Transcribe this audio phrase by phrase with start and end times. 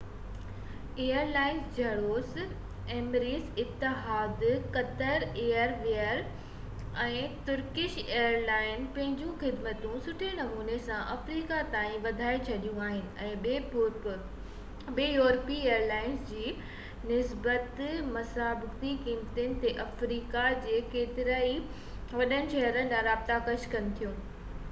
[1.01, 2.37] air lines جهڙوڪ
[2.93, 6.31] Emirates Etihad airways Qatar airways
[7.03, 14.17] ۽ Turkish airlines پنهنجون خدمتون سٺي نموني سان افريقا تائين وڌائي ڇڏيون آهن ۽
[14.95, 16.51] ٻين يورپي ايئر لائنز جي
[17.13, 17.85] نسبت
[18.19, 24.21] مسابقتي قيمتن تي آفريڪا جي ڪيترن ئي وڏن شهرن ڏانهن رابطا پيش ڪن ٿيون